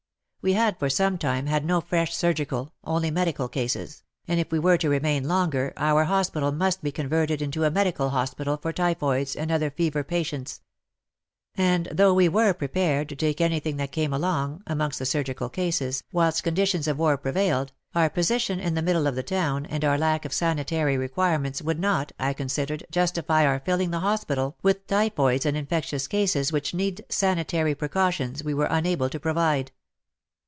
[0.43, 4.57] We had for some time had no fresh surgical, only medical cases, and if we
[4.57, 9.35] were to remain longer, our hospital must be converted into a medical hospital for typhoids
[9.35, 10.61] and other fever patients.
[11.53, 16.01] And though we were prepared to take anything that came along, amongst the surgical cases,
[16.11, 19.95] whilst conditions of war prevailed, our position in the middle of the town, and our
[19.99, 24.87] lack of sanitary requirements, would not, I con considered, justify our filling the hospital with
[24.87, 29.71] typhoids and infectious cases which need sanitary precautions we were unable to provide.